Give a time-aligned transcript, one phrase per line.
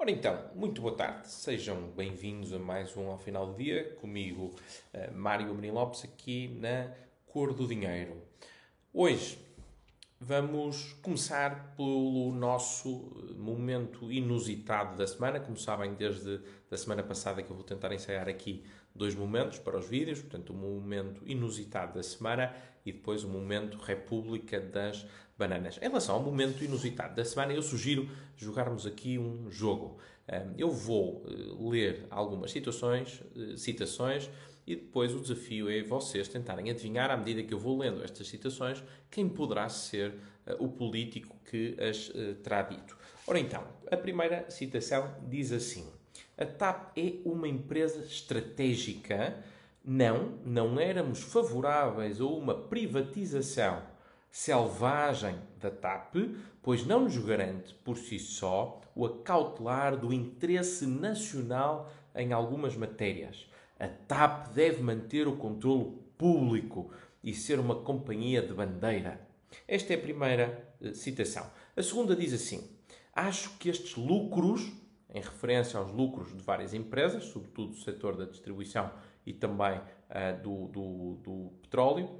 [0.00, 4.54] Ora então, muito boa tarde, sejam bem-vindos a mais um ao final do dia, comigo
[4.94, 6.88] uh, Mário Amorim Lopes aqui na
[7.26, 8.16] Cor do Dinheiro.
[8.94, 9.36] Hoje
[10.20, 16.40] vamos começar pelo nosso momento inusitado da semana, como sabem desde
[16.70, 20.52] a semana passada que eu vou tentar ensaiar aqui dois momentos para os vídeos, portanto
[20.52, 22.52] o momento inusitado da semana
[22.84, 25.06] e depois o momento República das
[25.38, 25.78] Bananas.
[25.78, 29.98] Em relação ao momento inusitado da semana, eu sugiro jogarmos aqui um jogo.
[30.58, 34.28] Eu vou eh, ler algumas situações, eh, citações
[34.72, 38.28] e depois o desafio é vocês tentarem adivinhar, à medida que eu vou lendo estas
[38.28, 40.14] citações, quem poderá ser
[40.46, 42.96] eh, o político que as terá dito.
[43.26, 45.90] Ora então, a primeira citação diz assim:
[46.36, 49.42] A TAP é uma empresa estratégica
[49.84, 53.82] não, não éramos favoráveis a uma privatização
[54.30, 56.16] selvagem da TAP,
[56.62, 63.48] pois não nos garante por si só o acautelar do interesse nacional em algumas matérias.
[63.78, 66.90] A TAP deve manter o controle público
[67.22, 69.20] e ser uma companhia de bandeira.
[69.66, 71.48] Esta é a primeira eh, citação.
[71.76, 72.68] A segunda diz assim:
[73.14, 74.72] Acho que estes lucros,
[75.12, 78.90] em referência aos lucros de várias empresas, sobretudo do setor da distribuição
[79.24, 82.10] e também uh, do, do, do petróleo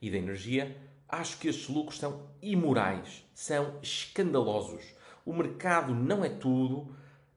[0.00, 0.76] e da energia,
[1.08, 4.94] acho que estes lucros são imorais, são escandalosos.
[5.24, 6.94] O mercado não é tudo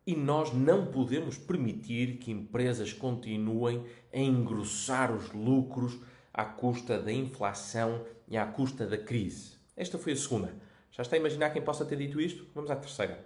[0.09, 5.99] e nós não podemos permitir que empresas continuem a engrossar os lucros
[6.33, 9.51] à custa da inflação e à custa da crise.
[9.77, 10.51] Esta foi a segunda.
[10.89, 12.47] Já está a imaginar quem possa ter dito isto?
[12.55, 13.23] Vamos à terceira.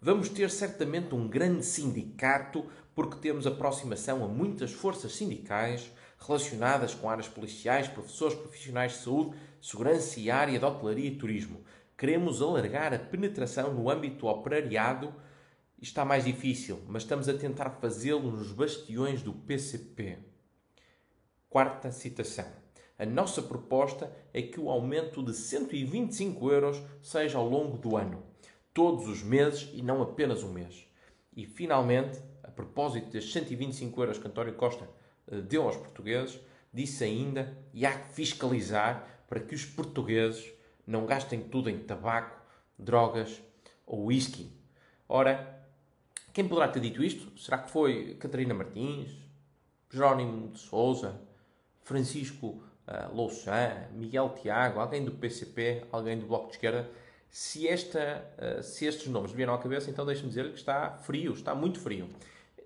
[0.00, 2.64] Vamos ter certamente um grande sindicato
[2.94, 9.36] porque temos aproximação a muitas forças sindicais relacionadas com áreas policiais, professores, profissionais de saúde,
[9.60, 11.64] segurança e área de hotelaria e turismo.
[11.98, 15.12] Queremos alargar a penetração no âmbito operariado.
[15.80, 20.18] Está mais difícil, mas estamos a tentar fazê-lo nos bastiões do PCP.
[21.48, 22.44] Quarta citação.
[22.98, 28.22] A nossa proposta é que o aumento de 125 euros seja ao longo do ano
[28.74, 30.86] todos os meses e não apenas um mês.
[31.34, 34.86] E finalmente, a propósito destes 125 euros que António Costa
[35.28, 36.38] uh, deu aos portugueses,
[36.70, 40.52] disse ainda e há que fiscalizar para que os portugueses
[40.86, 42.38] não gastem tudo em tabaco,
[42.78, 43.40] drogas
[43.86, 44.52] ou whisky.
[45.08, 45.59] Ora,
[46.32, 47.38] quem poderá ter dito isto?
[47.38, 49.10] Será que foi Catarina Martins,
[49.90, 51.20] Jerónimo de Souza,
[51.82, 56.88] Francisco uh, Louçã, Miguel Tiago, alguém do PCP, alguém do Bloco de Esquerda?
[57.28, 61.32] Se, esta, uh, se estes nomes vieram à cabeça, então deixe-me dizer que está frio,
[61.32, 62.08] está muito frio.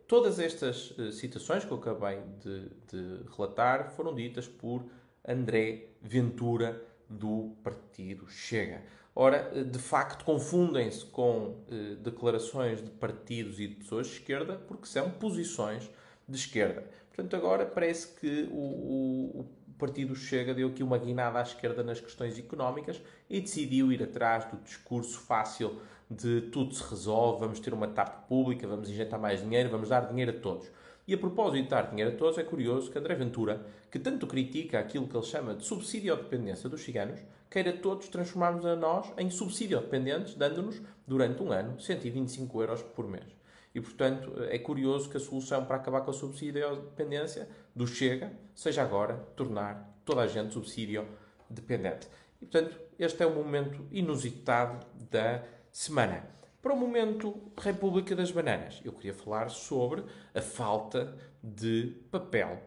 [0.06, 4.84] Todas estas uh, citações que eu acabei de, de, relatar foram ditas por
[5.26, 8.82] André Ventura, do partido Chega.
[9.14, 14.56] Ora, eh, de facto, confundem-se com uh, declarações de partidos e de pessoas de esquerda,
[14.66, 15.88] porque são posições
[16.28, 16.84] de esquerda.
[17.08, 21.84] Portanto, agora parece que o, o, o partido Chega deu aqui uma guinada à esquerda
[21.84, 23.00] nas questões económicas
[23.30, 28.28] e decidiu ir atrás do discurso fácil de tudo se resolve, vamos ter uma TAP
[28.28, 30.68] pública, vamos injetar mais dinheiro, vamos dar dinheiro a todos.
[31.06, 34.26] E a propósito de dar dinheiro a todos, é curioso que André Ventura, que tanto
[34.26, 37.20] critica aquilo que ele chama de subsídio dependência dos ciganos,
[37.50, 43.06] queira todos transformarmos a nós em subsídio dependentes, dando-nos, durante um ano, 125 euros por
[43.06, 43.26] mês.
[43.74, 48.32] E, portanto, é curioso que a solução para acabar com a subsídio dependência do Chega
[48.54, 51.06] seja agora tornar toda a gente subsídio
[51.50, 52.08] dependente.
[52.40, 56.24] E, portanto, este é o momento inusitado da semana.
[56.64, 60.02] Para o momento República das Bananas, eu queria falar sobre
[60.34, 62.58] a falta de papel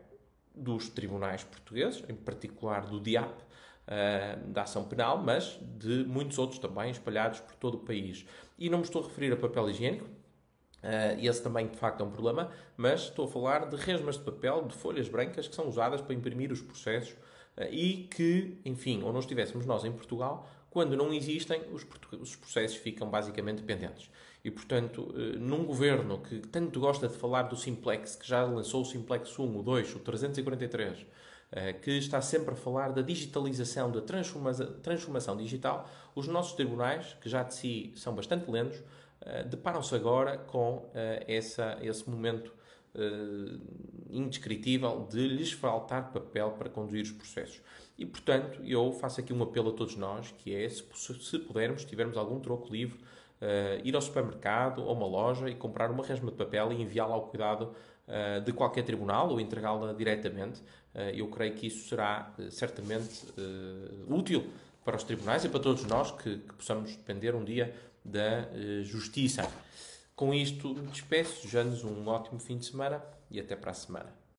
[0.54, 6.60] dos tribunais portugueses, em particular do DIAP, uh, da ação penal, mas de muitos outros
[6.60, 8.24] também espalhados por todo o país.
[8.60, 10.08] E não me estou a referir a papel higiênico,
[10.78, 14.24] Uh, esse também, de facto, é um problema, mas estou a falar de resmas de
[14.24, 17.14] papel, de folhas brancas que são usadas para imprimir os processos
[17.58, 20.48] uh, e que, enfim, ou não estivéssemos nós em Portugal,
[20.78, 21.84] quando não existem, os,
[22.22, 24.12] os processos ficam basicamente pendentes.
[24.46, 28.84] E, portanto, uh, num governo que tanto gosta de falar do Simplex, que já lançou
[28.84, 31.04] o Simplex 1, o 2, o 343,
[31.82, 37.28] que está sempre a falar da digitalização, da transforma transformação digital, os nossos tribunais, que
[37.28, 38.84] já de si são bastante lentos,
[39.22, 40.92] eh, deparam-se agora com
[41.26, 42.54] essa, esse momento
[44.10, 47.62] indescritível de lhes faltar papel para conduzir os processos.
[47.98, 51.84] E, portanto, eu faço aqui um apelo a todos nós, que é, se, se pudermos,
[51.84, 53.00] tivermos algum troco livre,
[53.84, 57.28] ir ao supermercado ou uma loja e comprar uma resma de papel e enviá-la ao
[57.28, 57.74] cuidado
[58.46, 60.62] de qualquer tribunal ou entregá-la diretamente.
[61.14, 63.26] eu creio que isso será certamente
[64.08, 64.44] útil
[64.88, 68.84] para os tribunais e para todos nós que, que possamos depender um dia da uh,
[68.86, 69.46] justiça.
[70.18, 71.48] Com isto, despeço.
[71.48, 74.27] Já-nos um ótimo fim de semana e até para a semana.